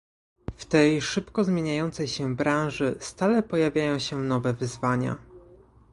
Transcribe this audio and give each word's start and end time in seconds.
W 0.57 0.65
tej 0.65 1.01
szybko 1.01 1.43
zmieniającej 1.43 2.07
się 2.07 2.35
branży 2.35 2.95
stale 2.99 3.43
pojawiają 3.43 3.99
się 3.99 4.17
nowe 4.19 4.53
wyzwania 4.53 5.15